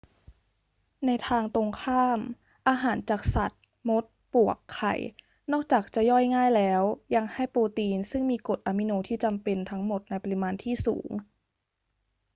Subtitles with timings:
[1.05, 2.19] ในทางตรงข้าม
[2.67, 4.93] อาหารจากสัตว์ มด ปลวก ไข่
[5.51, 6.81] นอกจากจะย่อยง่ายแล้ว
[7.15, 11.09] ยังให้โปรตีนซึ่งมีกรดอะมิโนที่จำเป็นทั้งหมดในปริมาณที่สูง